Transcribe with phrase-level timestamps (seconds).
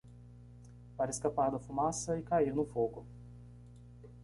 [0.97, 2.17] Para escapar da fumaça?
[2.17, 3.05] e cair no fogo.